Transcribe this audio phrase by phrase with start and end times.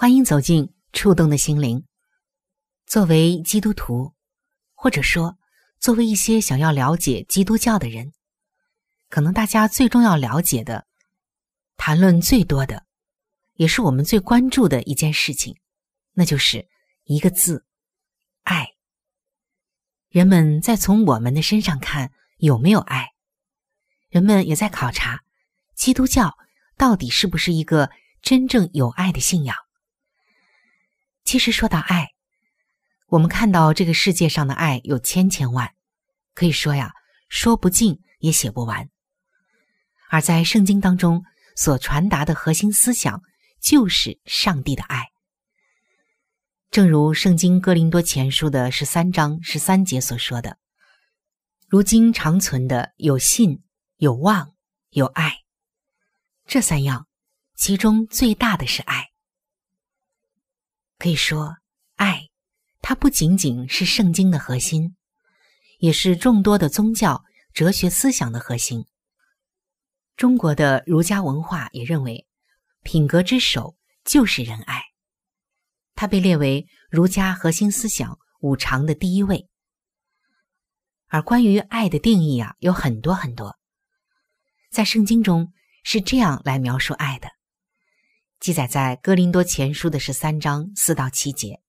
[0.00, 1.84] 欢迎走进触动的心灵。
[2.86, 4.14] 作为基督徒，
[4.72, 5.36] 或者说
[5.80, 8.12] 作为一些想要了解基督教的人，
[9.08, 10.86] 可能大家最重要了解的、
[11.76, 12.84] 谈论最多的，
[13.54, 15.56] 也是我们最关注的一件事情，
[16.12, 16.68] 那就是
[17.02, 17.64] 一个字——
[18.46, 18.68] 爱。
[20.10, 23.14] 人们在从我们的身上看有没有爱，
[24.10, 25.24] 人们也在考察
[25.74, 26.38] 基督教。
[26.76, 27.90] 到底是不是一个
[28.22, 29.56] 真正有爱的信仰？
[31.28, 32.08] 其实说到爱，
[33.08, 35.74] 我们看到这个世界上的爱有千千万，
[36.32, 36.94] 可以说呀，
[37.28, 38.88] 说不尽也写不完。
[40.08, 41.22] 而在圣经当中
[41.54, 43.20] 所传达的核心思想，
[43.60, 45.04] 就是上帝的爱。
[46.70, 50.56] 正如圣经哥林多前书的十三章十三节所说的
[51.68, 53.62] ：“如今长存的有信、
[53.98, 54.54] 有望、
[54.88, 55.40] 有爱。”
[56.48, 57.06] 这三样，
[57.54, 59.10] 其中最大的是爱。
[60.98, 61.56] 可以说，
[61.96, 62.28] 爱，
[62.80, 64.96] 它不仅仅是圣经的核心，
[65.78, 68.84] 也是众多的宗教哲学思想的核心。
[70.16, 72.26] 中国的儒家文化也认为，
[72.82, 74.82] 品格之首就是仁爱，
[75.94, 79.48] 它被列为儒家核心思想五常的第一位。
[81.06, 83.56] 而关于爱的定义啊，有很多很多，
[84.70, 85.52] 在圣经中。
[85.84, 87.30] 是这样来描述爱的，
[88.40, 91.60] 记载在《哥林多前书》的十三章四到七节。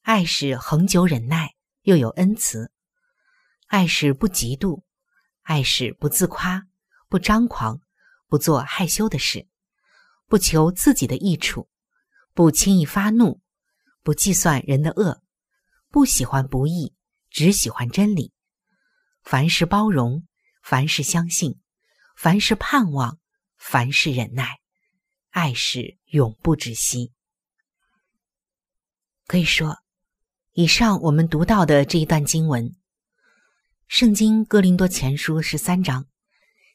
[0.00, 2.72] 爱是恒久忍耐，又有恩慈；
[3.68, 4.82] 爱是不嫉妒；
[5.42, 6.64] 爱是不自夸，
[7.08, 7.80] 不张狂，
[8.26, 9.46] 不做害羞的事，
[10.26, 11.70] 不求自己的益处，
[12.34, 13.40] 不轻易发怒，
[14.02, 15.22] 不计算人的恶，
[15.88, 16.96] 不喜欢不义，
[17.30, 18.32] 只喜欢真理。
[19.22, 20.26] 凡事包容，
[20.64, 21.60] 凡事相信。
[22.16, 23.20] 凡是盼望，
[23.56, 24.58] 凡是忍耐，
[25.32, 27.12] 爱是永不止息。
[29.26, 29.78] 可以说，
[30.52, 32.68] 以上我们读到的这一段经文，
[33.88, 36.06] 《圣经·哥林多前书》十三章，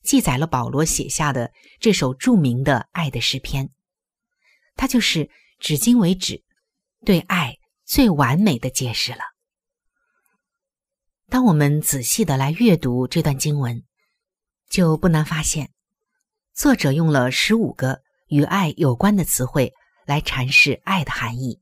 [0.03, 3.69] 记载了保罗写下的这首著名的爱的诗篇。
[4.75, 6.43] 它就是至今为止
[7.05, 9.21] 对爱最完美的解释了。
[11.29, 13.83] 当我们仔细的来阅读这段经文。
[14.69, 15.71] 就不难发现，
[16.53, 19.73] 作者用了十五个与爱有关的词汇
[20.05, 21.61] 来阐释爱的含义，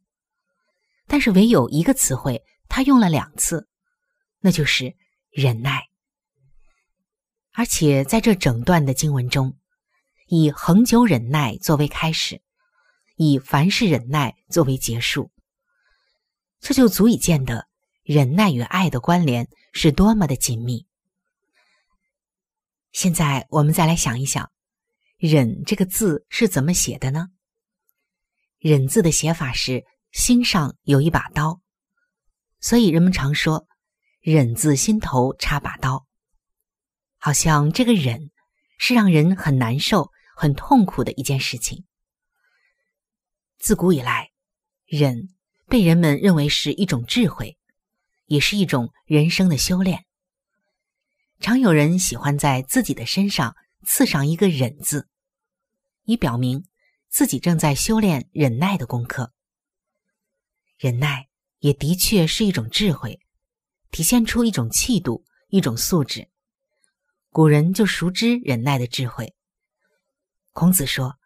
[1.08, 3.68] 但是唯有一个词汇他用了两次，
[4.40, 4.96] 那就是
[5.30, 5.88] 忍耐。
[7.54, 9.58] 而且在这整段的经文中，
[10.28, 12.42] 以恒久忍耐作为开始，
[13.16, 15.32] 以凡事忍耐作为结束，
[16.60, 17.68] 这就足以见得
[18.04, 20.86] 忍耐与爱的关联是多么的紧密。
[22.92, 24.52] 现在我们再来想一想
[25.26, 27.28] ，“忍”这个字是怎么写的呢
[28.60, 31.62] ？“忍”字的写法是心上有一把刀，
[32.60, 33.68] 所以人们常说
[34.22, 36.06] “忍”字心头插把刀”，
[37.18, 38.32] 好像这个“忍”
[38.80, 41.86] 是让人很难受、很痛苦的一件事情。
[43.58, 44.32] 自古以来
[44.86, 45.30] ，“忍”
[45.68, 47.58] 被人们认为是一种智慧，
[48.26, 50.06] 也是一种人生的修炼。
[51.40, 53.56] 常有人喜欢在自己的身上
[53.86, 55.08] 刺上一个“忍”字，
[56.06, 56.66] 以表明
[57.10, 59.34] 自己正在修炼忍耐的功课。
[60.78, 61.28] 忍耐
[61.60, 63.20] 也的确是一种智慧，
[63.92, 66.30] 体现出一种气度、一种素质。
[67.30, 69.36] 古人就熟知忍耐的智慧。
[70.52, 71.18] 孔子说：“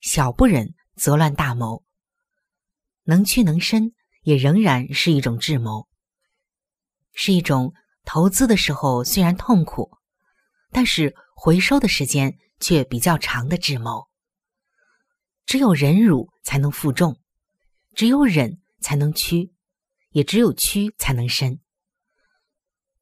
[0.00, 1.84] 小不忍则乱大谋。”
[3.04, 3.92] 能屈能伸，
[4.22, 5.88] 也仍然是一种智谋，
[7.12, 7.74] 是一种
[8.04, 9.90] 投资的时候虽然痛苦，
[10.70, 14.07] 但是回收的时间却比较长的智谋。
[15.48, 17.16] 只有忍辱才能负重，
[17.94, 19.50] 只有忍才能屈，
[20.10, 21.58] 也只有屈才能伸。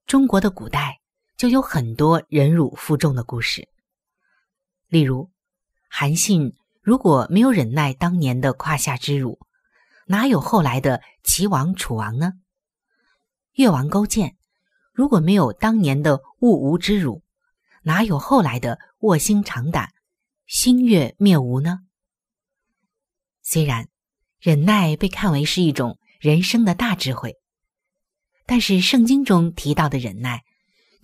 [0.07, 1.01] 中国的古代
[1.37, 3.69] 就有很多忍辱负重的故事，
[4.87, 5.29] 例如
[5.89, 9.41] 韩信如果没有忍耐当年的胯下之辱。
[10.07, 12.35] 哪有后来的齐王、楚王呢？
[13.55, 14.37] 越王勾践
[14.93, 17.25] 如果没有当年的兀吴之辱，
[17.83, 19.93] 哪有后来的卧薪尝胆、
[20.47, 21.81] 星月灭吴呢？
[23.49, 23.89] 虽然
[24.41, 27.37] 忍耐被看为是一种人生的大智慧，
[28.45, 30.43] 但是圣经中提到的忍耐，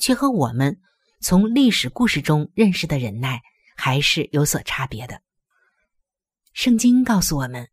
[0.00, 0.80] 却和我们
[1.20, 3.42] 从历史故事中认识的忍耐
[3.76, 5.22] 还是有所差别的。
[6.52, 7.68] 圣经告诉我们。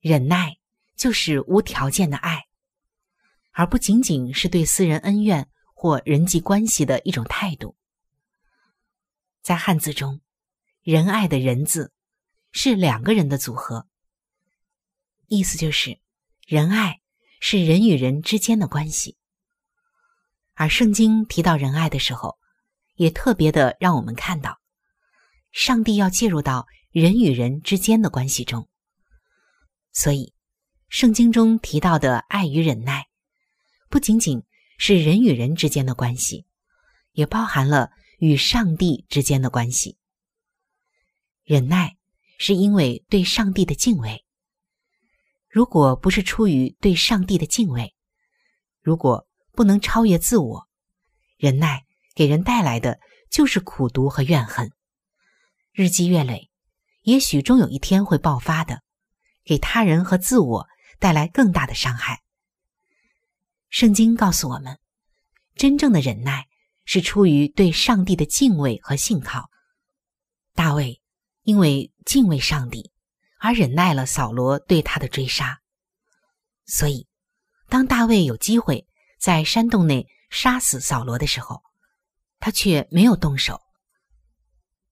[0.00, 0.56] 忍耐
[0.96, 2.46] 就是无条件的爱，
[3.50, 7.76] 而不仅仅是对私人恩怨或人际关系的一种态度。
[9.42, 10.22] 在汉字中
[10.80, 11.92] ，“仁爱”的“仁”字
[12.50, 13.89] 是两个人的组合，
[15.32, 16.00] 意思就是
[16.44, 17.00] 仁爱
[17.40, 19.16] 是人与人之间的关系。
[20.54, 22.36] 而圣经提到仁爱的时候，
[22.96, 24.60] 也特别的让我们看到，
[25.52, 28.68] 上帝要介入到人与人之间的关系中。
[29.92, 30.34] 所以，
[30.88, 33.06] 圣经中提到的爱与忍耐，
[33.88, 34.42] 不仅仅
[34.78, 36.44] 是人与人之间的关系，
[37.12, 39.96] 也包含了与上帝之间的关系。
[41.44, 41.96] 忍耐
[42.36, 44.24] 是因为对上帝的敬畏。
[45.50, 47.92] 如果不是出于对上帝的敬畏，
[48.80, 50.68] 如果不能超越自我，
[51.36, 54.70] 忍耐给人带来的就是苦读和怨恨，
[55.72, 56.50] 日积月累，
[57.02, 58.82] 也许终有一天会爆发的。
[59.42, 60.68] 给他人和自我
[61.00, 62.22] 带来更大的伤害。
[63.70, 64.78] 圣经告诉我们，
[65.56, 66.46] 真正的忍耐
[66.84, 69.50] 是出于对上帝的敬畏和信靠。
[70.54, 71.00] 大卫
[71.42, 72.92] 因为敬畏上帝
[73.40, 75.60] 而忍耐了扫罗对他的追杀，
[76.66, 77.08] 所以
[77.68, 78.86] 当大卫有机会
[79.18, 81.62] 在山洞内杀死扫罗的时候，
[82.38, 83.58] 他却没有动手，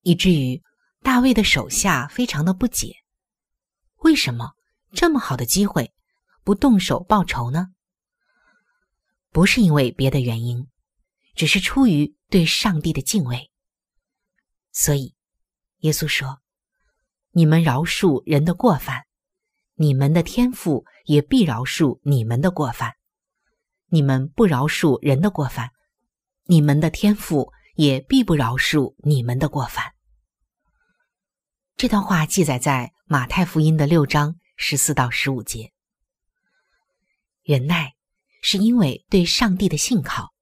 [0.00, 0.62] 以至于
[1.02, 2.96] 大卫的手下非常的不解。
[3.98, 4.54] 为什么
[4.92, 5.92] 这么好的机会
[6.42, 7.68] 不动手报仇呢？
[9.30, 10.66] 不是因为别的原因，
[11.34, 13.50] 只是出于对上帝的敬畏。
[14.72, 15.14] 所以，
[15.80, 16.40] 耶稣说
[17.38, 19.06] ：“你们饶恕人的过犯，
[19.74, 22.90] 你们的天父也必饶恕你们的过犯；
[23.86, 25.70] 你们不饶恕人的过犯，
[26.46, 29.92] 你们的天父也必不饶恕你们的过犯。”
[31.78, 35.72] 这段话记载在马太福音的六章十四到十五节。
[37.44, 37.94] 忍耐
[38.42, 40.32] 是因为对上帝的信靠，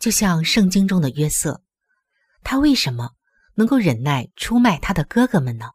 [0.00, 1.62] 就像圣经中的约瑟，
[2.42, 3.12] 他为什么
[3.54, 5.70] 能够忍耐出卖他的哥哥们呢？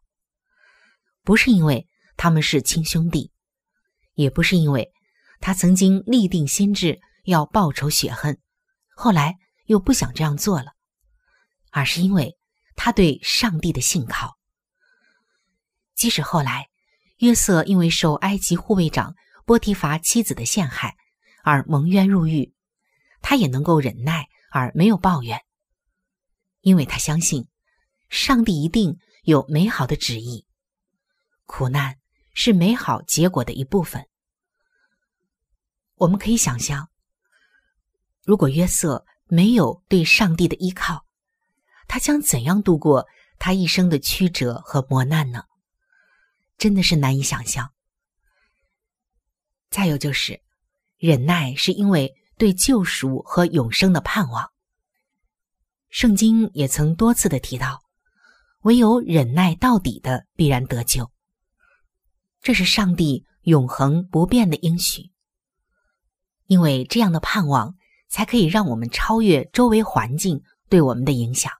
[1.22, 3.32] 不是因为他们是亲兄弟，
[4.14, 4.92] 也不是因为
[5.40, 8.40] 他曾经立定心志要报仇雪恨，
[8.94, 9.36] 后来
[9.66, 10.72] 又不想这样做了，
[11.70, 12.36] 而是因为。
[12.80, 14.38] 他对上帝的信靠，
[15.96, 16.68] 即使后来
[17.16, 20.96] 约瑟因为受埃及护卫长波提乏妻子的陷害
[21.42, 22.54] 而蒙冤入狱，
[23.20, 25.40] 他也能够忍耐而没有抱怨，
[26.60, 27.48] 因为他相信
[28.08, 30.46] 上帝一定有美好的旨意，
[31.46, 31.98] 苦难
[32.34, 34.06] 是美好结果的一部分。
[35.94, 36.88] 我们可以想象，
[38.22, 41.04] 如果约瑟没有对上帝的依靠。
[41.90, 43.06] 他将怎样度过
[43.38, 45.44] 他一生的曲折和磨难呢？
[46.58, 47.72] 真的是难以想象。
[49.70, 50.42] 再有就是，
[50.98, 54.52] 忍耐是因为对救赎和永生的盼望。
[55.88, 57.82] 圣经也曾多次的提到，
[58.68, 61.10] 唯有忍耐到底的必然得救。
[62.42, 65.10] 这是上帝永恒不变的应许。
[66.44, 67.76] 因为这样的盼望，
[68.10, 71.50] 才可以让我们超越周围环境对我们的影响。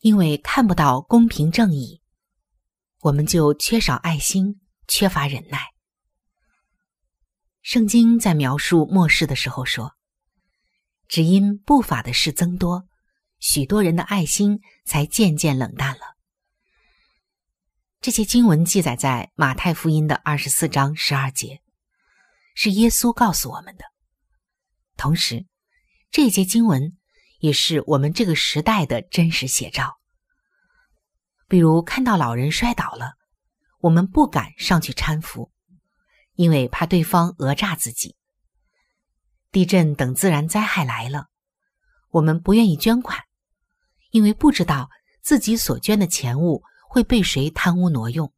[0.00, 2.02] 因为看不到公平正义，
[3.00, 5.72] 我们就缺少爱心，缺乏忍耐。
[7.62, 9.94] 圣经在描述末世的时候说
[11.08, 12.86] ：“只因不法的事增多，
[13.38, 16.16] 许多人的爱心才渐渐冷淡了。”
[18.00, 21.62] 这些经文记载在马太福音的二十四章十二节，
[22.54, 23.84] 是耶稣告诉我们的。
[24.96, 25.46] 同时，
[26.10, 26.98] 这节经文
[27.38, 29.98] 也是我们这个时代的真实写照。
[31.48, 33.14] 比如，看到老人摔倒了，
[33.80, 35.50] 我们不敢上去搀扶，
[36.34, 38.16] 因为怕对方讹诈自己；
[39.50, 41.28] 地震等自然灾害来了，
[42.14, 43.18] 我们不愿意捐款，
[44.10, 44.88] 因为不知道
[45.20, 46.62] 自己所捐的钱物。
[46.86, 48.32] 会被谁贪污挪用？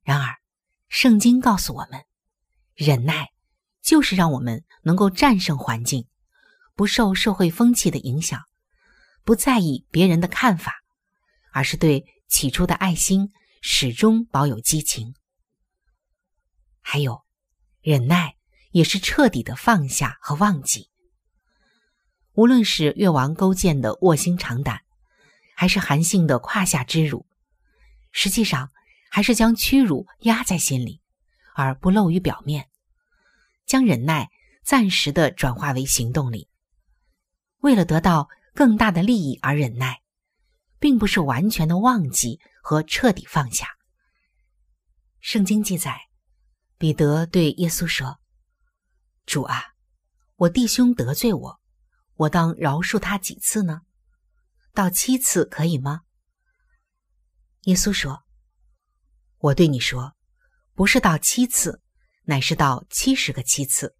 [0.00, 0.36] 然而，
[0.88, 2.06] 圣经告诉我们，
[2.74, 3.28] 忍耐
[3.82, 6.08] 就是让我们能够战胜环境，
[6.74, 8.40] 不受社会风气的影响，
[9.22, 10.76] 不在意别人的看法，
[11.52, 13.30] 而是对起初的爱心
[13.60, 15.14] 始终保有激情。
[16.80, 17.22] 还有，
[17.82, 18.36] 忍耐
[18.70, 20.88] 也是彻底的放下和忘记。
[22.34, 24.82] 无论是越王勾践的卧薪尝胆。
[25.56, 27.26] 还是韩信的胯下之辱，
[28.12, 28.70] 实际上
[29.10, 31.02] 还是将屈辱压在心里，
[31.54, 32.70] 而不露于表面，
[33.66, 34.30] 将忍耐
[34.64, 36.48] 暂时的转化为行动力。
[37.58, 40.00] 为了得到更大的利益而忍耐，
[40.78, 43.68] 并不是完全的忘记和彻底放下。
[45.20, 46.08] 圣经记载，
[46.78, 48.18] 彼得对耶稣说
[49.26, 49.74] ：“主啊，
[50.36, 51.59] 我弟兄得罪我，
[52.20, 53.80] 我当饶恕他几次呢？”
[54.74, 56.02] 到七次可以吗？
[57.62, 58.24] 耶稣说
[59.38, 60.14] ：“我对你说，
[60.74, 61.80] 不是到七次，
[62.24, 63.96] 乃是到七十个七次。”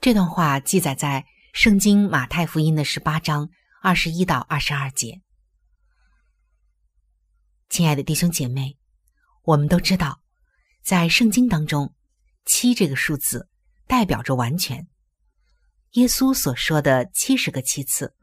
[0.00, 1.24] 这段话记载在
[1.58, 3.48] 《圣经·马太福音》的十八章
[3.80, 5.22] 二十一到二十二节。
[7.68, 8.76] 亲爱的弟兄姐妹，
[9.42, 10.20] 我们都知道，
[10.82, 11.94] 在圣经当中，
[12.44, 13.48] 七这个数字
[13.86, 14.88] 代表着完全。
[15.96, 18.14] 耶稣所说的七十个七次。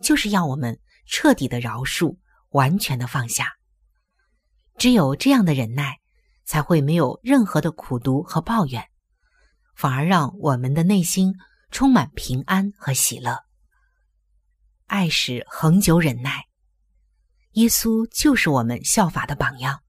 [0.00, 2.16] 就是要我们彻底的饶恕，
[2.48, 3.52] 完全的放下。
[4.76, 6.00] 只有这样的忍耐，
[6.44, 8.88] 才会没有任何的苦毒和抱怨，
[9.76, 11.34] 反而让我们的内心
[11.70, 13.44] 充满平安和喜乐。
[14.86, 16.46] 爱是恒久忍耐，
[17.52, 19.82] 耶稣就是我们效法的榜样。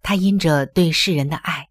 [0.00, 1.66] 他因着对世人的爱，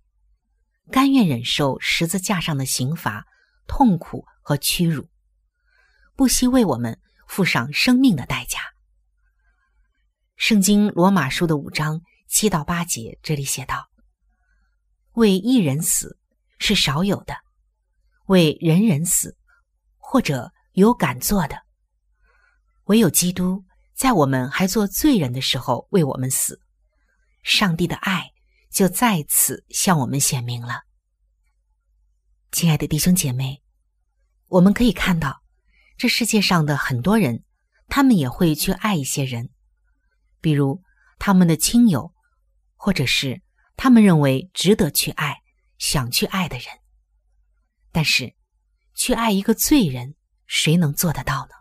[0.91, 3.25] 甘愿忍受十字架上的刑罚、
[3.67, 5.07] 痛苦和屈辱，
[6.15, 6.99] 不惜为我们。
[7.27, 8.59] 付上生命的代价。
[10.35, 13.89] 圣经罗马书的五章七到八节，这里写道
[15.13, 16.19] ：“为一人死
[16.59, 17.35] 是少有的，
[18.27, 19.35] 为人人死，
[19.97, 21.63] 或者有敢做的，
[22.83, 26.61] 唯有基督在我们还做罪人的时候为我们死，
[27.41, 28.31] 上帝的爱
[28.69, 30.83] 就在此向我们显明了。”
[32.55, 33.61] 亲爱的弟兄姐妹，
[34.47, 35.43] 我们可以看到。
[35.97, 37.43] 这世界上的很多人，
[37.89, 39.49] 他们也会去爱一些人，
[40.39, 40.81] 比如
[41.19, 42.13] 他们的亲友，
[42.77, 43.41] 或者是
[43.75, 45.41] 他们认为值得去爱、
[45.79, 46.67] 想去爱的人。
[47.91, 48.33] 但是，
[48.93, 50.15] 去爱一个罪人，
[50.47, 51.55] 谁能做得到呢？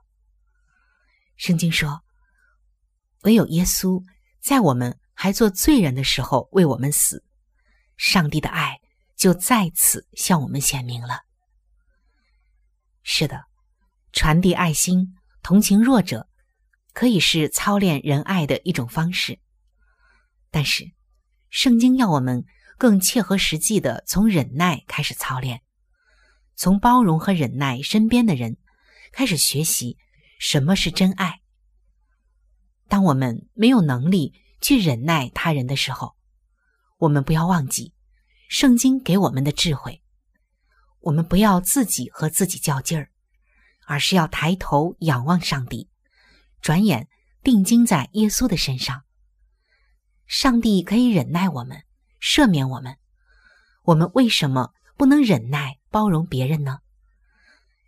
[1.36, 2.04] 圣经说
[3.22, 4.00] ：“唯有耶稣
[4.40, 7.24] 在我们还做罪人的时候为我们死，
[7.96, 8.78] 上帝的爱
[9.24, 11.22] 就在此向我们显明了。”
[13.02, 13.46] 是的。
[14.12, 16.28] 传递爱心、同情弱者，
[16.92, 19.40] 可以是操练仁爱的一种方式。
[20.50, 20.92] 但是，
[21.48, 22.44] 圣经要我们
[22.76, 25.62] 更切合实际的从忍耐开始操练，
[26.54, 28.58] 从包容和忍耐身边的人
[29.10, 29.96] 开始学习
[30.38, 31.40] 什么是真爱。
[32.88, 36.14] 当我们没有能力去忍耐他人的时候，
[36.98, 37.94] 我们不要忘记
[38.48, 40.02] 圣经给我们的智慧。
[41.00, 43.10] 我们不要自己和自己较劲儿。
[43.86, 45.90] 而是要抬头仰望上帝，
[46.62, 47.06] 转眼
[47.42, 49.02] 定睛在耶稣的身上。
[50.26, 51.84] 上帝可以忍耐我们，
[52.18, 52.96] 赦免我们，
[53.82, 56.78] 我们为什么不能忍耐包容别人呢？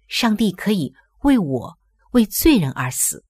[0.06, 1.78] 上帝可以为我
[2.10, 3.25] 为罪人而死，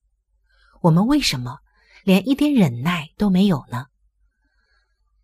[0.81, 1.59] 我们为什么
[2.03, 3.87] 连一点忍耐都没有呢？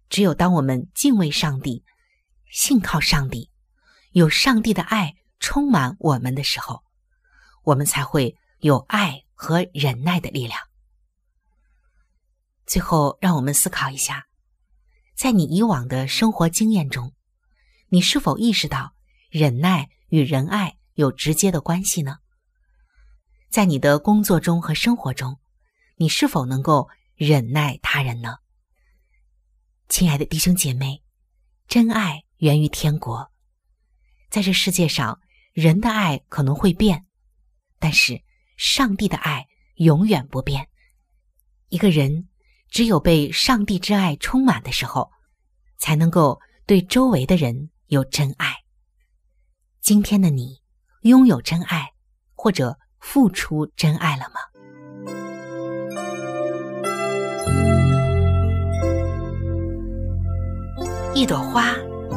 [0.08, 1.84] 只有当我们敬畏上帝、
[2.52, 3.50] 信靠上帝、
[4.10, 6.84] 有上帝的爱充满我们的时候。
[7.64, 10.60] 我们才会有爱和忍耐的力量。
[12.66, 14.26] 最后，让我们思考一下，
[15.14, 17.14] 在你以往的生活经验中，
[17.88, 18.94] 你是否意识到
[19.30, 22.18] 忍耐与仁爱有直接的关系呢？
[23.48, 25.40] 在你的工作中和生活中，
[25.96, 28.38] 你是否能够忍耐他人呢？
[29.88, 31.02] 亲爱的弟兄姐妹，
[31.68, 33.30] 真爱源于天国。
[34.28, 35.20] 在这世界上，
[35.52, 37.06] 人的爱可能会变。
[37.78, 38.20] 但是，
[38.56, 39.46] 上帝的爱
[39.76, 40.68] 永远不变。
[41.68, 42.28] 一个人
[42.68, 45.12] 只有被上帝之爱充满的时候，
[45.78, 48.52] 才能够对周围的人有真爱。
[49.80, 50.60] 今天的你，
[51.02, 51.92] 拥有真爱，
[52.34, 54.40] 或者付出真爱了吗？
[61.14, 61.72] 一朵花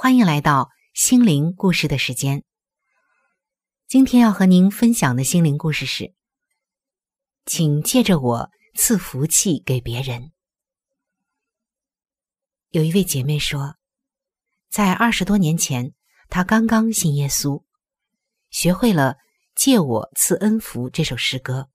[0.00, 2.44] 欢迎来到心灵故事的时间。
[3.88, 6.14] 今天要和您分享的心灵故事是，
[7.44, 8.50] 请借着我。
[8.76, 10.30] 赐福气给别人。
[12.70, 13.74] 有一位姐妹说，
[14.70, 15.92] 在二十多年前，
[16.28, 17.64] 她刚刚信耶稣，
[18.50, 19.16] 学会了
[19.56, 21.70] “借我赐恩福”这首诗歌，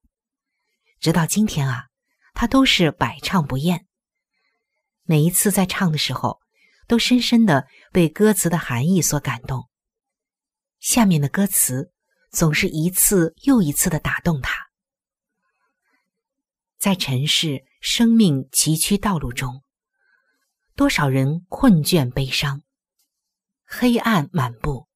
[1.02, 1.88] 直到今天啊，
[2.34, 3.86] 她都是百唱不厌。
[5.02, 6.40] 每一次在唱的时候，
[6.94, 9.68] 都深深的被歌词的含义所感动。
[10.80, 11.92] 下面的歌词
[12.30, 14.68] 总是一次又一次的打动他。
[16.78, 19.64] 在尘世生命崎岖道路中，
[20.76, 22.62] 多少人困倦悲伤，
[23.66, 24.88] 黑暗满布。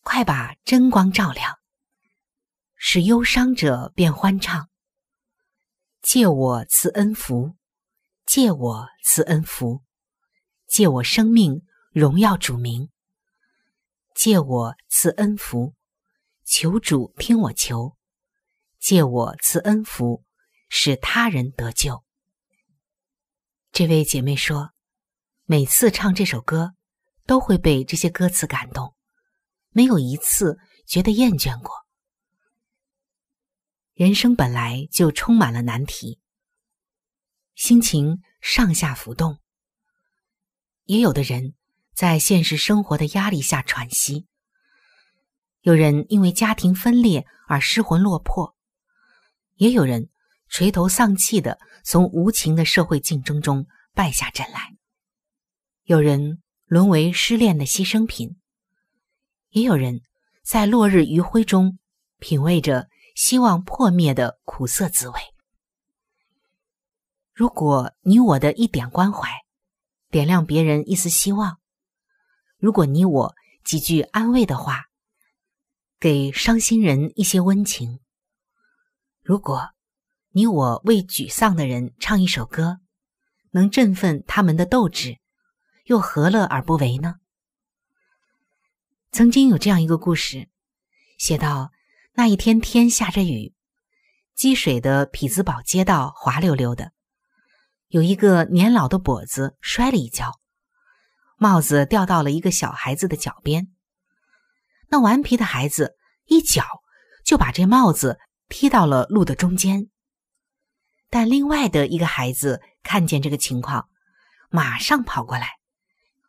[0.00, 1.56] 快把真光照亮，
[2.74, 4.68] 使忧伤者变欢畅。
[6.02, 7.54] 借我赐恩福，
[8.26, 9.84] 借我赐恩福，
[10.68, 12.88] 借我生命荣耀主名。
[14.14, 15.74] 借我赐恩福，
[16.44, 17.96] 求主听我求。
[18.78, 20.24] 借我赐恩福。
[20.70, 22.04] 使他人得救。
[23.72, 24.74] 这位姐妹说，
[25.46, 26.74] 每次唱这首歌，
[27.24, 28.94] 都会被这些歌词感动，
[29.70, 31.86] 没有一次觉得厌倦过。
[33.94, 36.20] 人生本来就充满了难题，
[37.54, 39.38] 心情上下浮动。
[40.88, 41.52] 也有的人
[41.92, 44.26] 在现实生活的压力下喘息，
[45.60, 48.56] 有人因为家庭分裂而失魂落魄，
[49.56, 50.08] 也有人。
[50.50, 54.78] 垂头丧气的从无情的社会竞争中败下阵来，
[55.84, 58.38] 有人沦为失恋的牺牲品，
[59.50, 60.00] 也有人
[60.42, 61.78] 在落日余晖中
[62.18, 65.20] 品味着希望破灭的苦涩滋味。
[67.34, 69.28] 如果你我的一点关怀，
[70.10, 71.56] 点亮别人一丝希望；
[72.58, 74.84] 如果你我几句安慰的话，
[76.00, 77.98] 给伤心人一些温情；
[79.22, 79.70] 如果。
[80.32, 82.78] 你我为沮丧的人唱一首歌，
[83.50, 85.18] 能振奋他们的斗志，
[85.86, 87.16] 又何乐而不为呢？
[89.10, 90.48] 曾经有这样一个故事，
[91.16, 91.72] 写到
[92.12, 93.54] 那一天天下着雨，
[94.34, 96.92] 积水的匹兹堡街道滑溜溜的，
[97.88, 100.38] 有一个年老的跛子摔了一跤，
[101.38, 103.68] 帽子掉到了一个小孩子的脚边，
[104.88, 105.96] 那顽皮的孩子
[106.26, 106.64] 一脚
[107.24, 108.18] 就把这帽子
[108.50, 109.88] 踢到了路的中间。
[111.08, 113.88] 但另外的一个孩子看见这个情况，
[114.50, 115.52] 马上跑过来，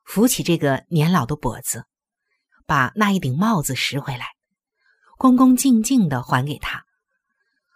[0.06, 1.84] 扶起这个年老的跛子，
[2.66, 4.28] 把那一顶帽子拾回来，
[5.18, 6.86] 恭恭敬敬的还给他，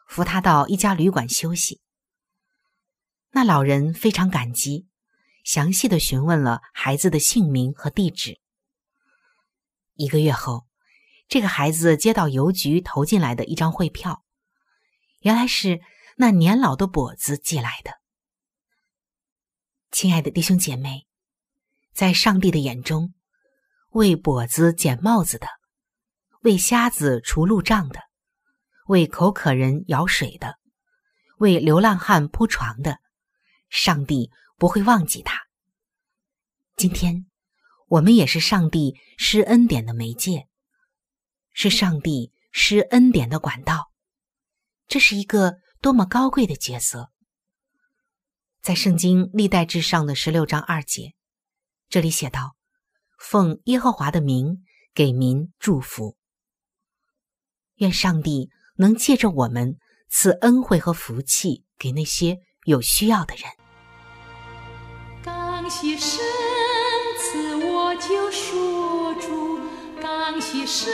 [0.08, 1.82] 扶他到一家旅馆休息。
[3.34, 4.88] 那老人非常感激，
[5.43, 8.39] 详细的询问了孩子的姓名和地址。
[9.96, 10.67] 一个月后，
[11.28, 14.24] 这个孩子接到邮局投进来的一张汇票，
[15.19, 15.82] 原来是。
[16.15, 17.93] 那年老的跛子寄来的，
[19.89, 21.08] 亲爱的弟兄姐妹，
[21.91, 23.15] 在上帝的眼中，
[23.89, 25.48] 为跛子捡帽子的，
[26.43, 28.00] 为瞎子除路障的，
[28.86, 30.60] 为口渴人舀水的，
[31.39, 33.00] 为流浪汉铺床的，
[33.73, 35.47] 上帝不会忘记他。
[36.77, 37.25] 今天，
[37.88, 40.47] 我们也是上帝施恩典的媒介，
[41.51, 43.91] 是上帝施恩典的管道。
[44.88, 45.57] 这是一个。
[45.83, 47.12] 多么高贵的角色！
[48.62, 51.13] 在圣经历代至上的十六章二节，
[51.89, 52.55] 这里写道
[53.19, 56.15] ：“奉耶和华的名给民祝福。”
[57.75, 59.77] 愿上帝能借着我们
[60.09, 63.51] 赐恩惠和福气给那些有需要的人。
[65.63, 66.19] 刚洗身
[67.17, 69.58] 子我就说出
[70.02, 70.93] 刚洗身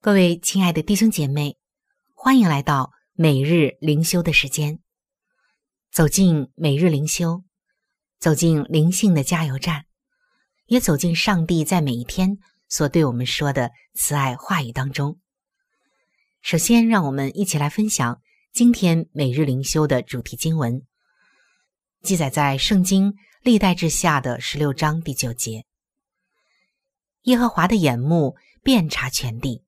[0.00, 1.56] 各位亲爱的弟兄姐妹，
[2.14, 4.78] 欢迎来到每日灵修的时间。
[5.90, 7.42] 走进每日灵修，
[8.20, 9.86] 走进灵性的加油站，
[10.66, 15.18] 也走进上帝在每一天所对我们说的慈爱话语当中。
[16.42, 18.20] 首先，让我们一起来分享
[18.52, 20.86] 今天每日灵修的主题经文，
[22.02, 25.64] 记载在圣经历代志下的十六章第九节：
[27.22, 29.64] 耶和华的眼目遍察全地。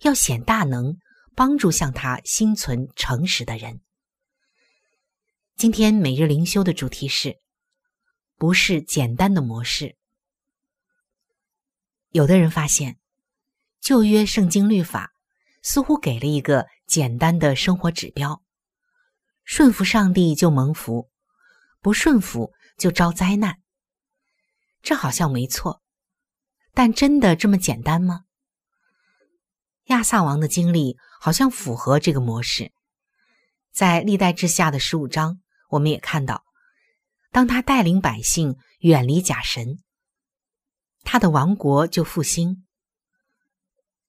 [0.00, 0.96] 要显大能，
[1.34, 3.82] 帮助向他心存诚实的人。
[5.56, 7.38] 今天每日灵修的主题是：
[8.36, 9.96] 不是简单的模式。
[12.12, 12.98] 有的人发现，
[13.82, 15.12] 旧约圣经律法
[15.62, 18.42] 似乎给了一个简单的生活指标：
[19.44, 21.10] 顺服上帝就蒙福，
[21.82, 23.60] 不顺服就遭灾难。
[24.80, 25.82] 这好像没错，
[26.72, 28.24] 但真的这么简单吗？
[29.90, 32.70] 亚萨王的经历好像符合这个模式，
[33.72, 36.44] 在历代之下的十五章，我们也看到，
[37.32, 39.80] 当他带领百姓远离假神，
[41.02, 42.64] 他的王国就复兴。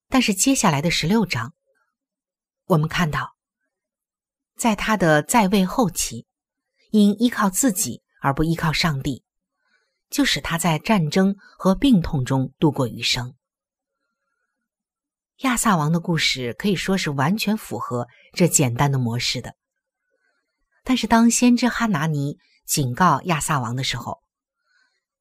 [0.07, 1.55] 但是接下来的十六章，
[2.65, 3.35] 我们看到，
[4.55, 6.27] 在他的在位后期，
[6.91, 9.23] 因依靠自己而不依靠上帝，
[10.11, 13.33] 就使他在战争和病痛中度过余生。
[15.41, 19.55] 亚萨王的故事可以说是完全符合这简单的模式的。
[20.83, 24.21] 但是，当先知哈拿尼警告亚萨王的时候，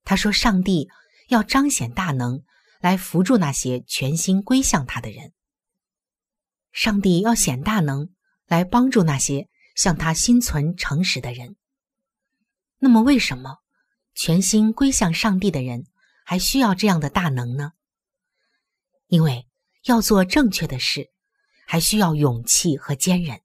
[0.04, 0.90] 他说：“上帝
[1.28, 2.42] 要彰显大能，
[2.80, 5.32] 来扶助那些全心归向他的人。
[6.70, 8.10] 上帝要显大能，
[8.46, 11.56] 来帮助那些向他心存诚实的人。
[12.78, 13.56] 那么，为什么
[14.14, 15.86] 全心归向上帝的人
[16.26, 17.72] 还需要这样的大能呢？
[19.06, 19.46] 因为。”
[19.84, 21.10] 要做正确的事，
[21.66, 23.40] 还需要勇气和坚韧。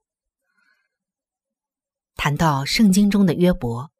[2.15, 3.91] 谈到圣经中的约伯，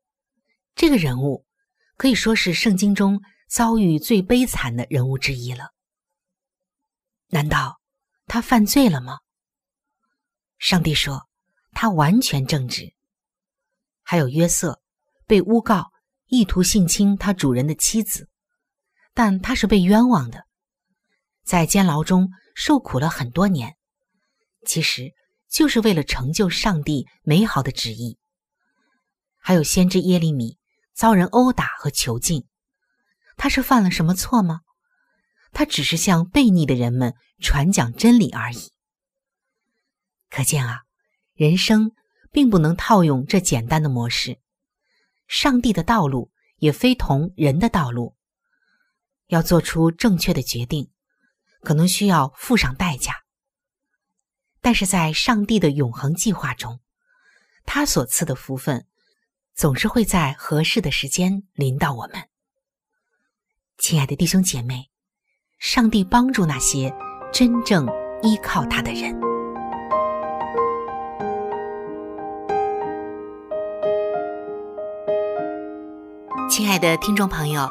[0.75, 1.45] 这个人物
[1.97, 5.71] 可以说是圣经中遭遇最悲惨的人物之一了。
[7.27, 7.79] 难道
[8.25, 9.19] 他犯罪了吗？
[10.57, 11.27] 上帝说
[11.71, 12.93] 他完全正直。
[14.01, 14.81] 还有约瑟
[15.25, 15.91] 被诬告
[16.27, 18.29] 意图性侵他主人的妻子，
[19.13, 20.45] 但他是被冤枉的。
[21.45, 23.77] 在监牢中受苦了很多年，
[24.65, 25.13] 其实
[25.47, 28.17] 就是为了成就上帝美好的旨意。
[29.37, 30.57] 还有先知耶利米
[30.93, 32.47] 遭人殴打和囚禁，
[33.37, 34.61] 他是犯了什么错吗？
[35.51, 38.73] 他只是向悖逆的人们传讲真理而已。
[40.31, 40.81] 可见啊，
[41.35, 41.91] 人生
[42.31, 44.39] 并不能套用这简单的模式，
[45.27, 48.15] 上帝的道路也非同人的道路，
[49.27, 50.91] 要做出正确的决定。
[51.65, 53.23] 可能需要付上代价，
[54.61, 56.79] 但是在上帝的永恒计划中，
[57.65, 58.85] 他所赐的福分
[59.55, 62.29] 总是会在合适的时间临到我们。
[63.79, 64.91] 亲爱的弟兄姐妹，
[65.57, 66.95] 上帝帮助那些
[67.33, 67.87] 真正
[68.21, 69.19] 依靠他的人。
[76.47, 77.67] 亲爱的听众朋友，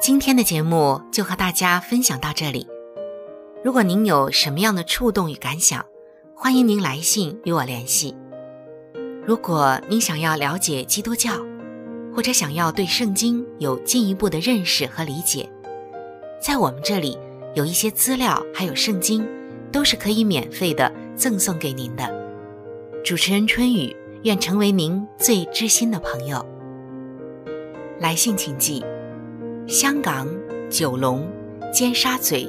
[0.00, 2.66] 今天的节目就和大家分享到这里。
[3.64, 5.84] 如果您有什么样的触动与感想，
[6.32, 8.14] 欢迎您来信与我联系。
[9.26, 11.32] 如果您想要了解基督教，
[12.14, 15.50] 或者想要对圣经有进一步的认识和理解，
[16.40, 17.18] 在我们这里
[17.54, 19.28] 有一些资料，还有圣经，
[19.72, 22.08] 都是可以免费的赠送给您的。
[23.04, 26.46] 主持人春雨愿成为您最知心的朋友。
[27.98, 28.84] 来信请寄：
[29.66, 30.28] 香港
[30.70, 31.28] 九龙
[31.72, 32.48] 尖沙咀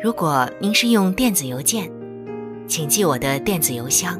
[0.00, 1.90] 如果您是用电子邮件，
[2.68, 4.16] 请记我的电子邮箱。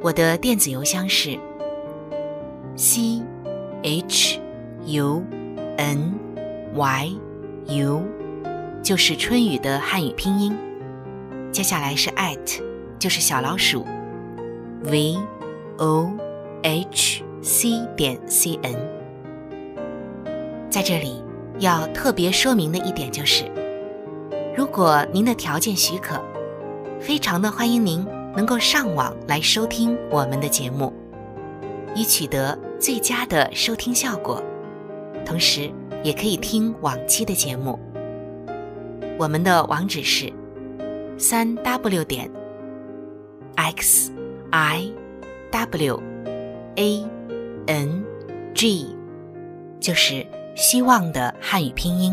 [0.00, 1.38] 我的电子邮箱是
[2.74, 3.20] c
[3.82, 4.40] h
[4.86, 5.22] u
[5.76, 6.14] n
[6.74, 7.12] y
[7.66, 8.02] u，
[8.82, 10.56] 就是春雨的汉语拼音。
[11.52, 12.62] 接下来是 at，
[12.98, 13.84] 就是小老鼠
[14.84, 15.18] v
[15.76, 16.10] o
[16.62, 18.74] h c 点 c n。
[20.70, 21.22] 在这里
[21.58, 23.44] 要特别说明的一点就是，
[24.56, 26.18] 如果您的条件许可，
[26.98, 28.06] 非常的欢迎您。
[28.36, 30.92] 能够上网来收听我们的节目，
[31.94, 34.42] 以取得最佳的收听效果，
[35.24, 37.78] 同时也可以听往期的节目。
[39.18, 40.30] 我们的网址是
[41.16, 42.30] 三 w 点
[43.54, 44.12] x
[44.50, 44.92] i
[45.50, 46.02] w
[46.74, 47.04] a
[47.68, 48.04] n
[48.52, 48.94] g，
[49.80, 52.12] 就是希望的汉语拼音。